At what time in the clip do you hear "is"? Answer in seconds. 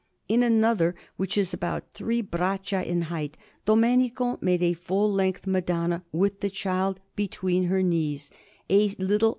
1.37-1.53